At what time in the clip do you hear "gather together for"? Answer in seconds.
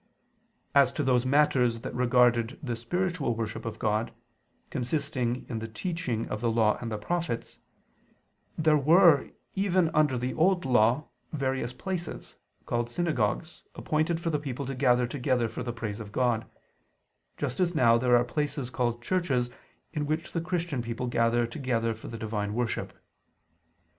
14.73-15.61, 21.05-22.07